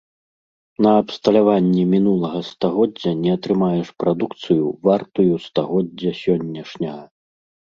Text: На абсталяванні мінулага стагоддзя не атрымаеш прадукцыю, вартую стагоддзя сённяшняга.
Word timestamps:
На 0.85 0.91
абсталяванні 1.01 1.83
мінулага 1.93 2.41
стагоддзя 2.51 3.11
не 3.21 3.31
атрымаеш 3.39 3.87
прадукцыю, 4.05 4.65
вартую 4.89 5.33
стагоддзя 5.47 6.11
сённяшняга. 6.23 7.05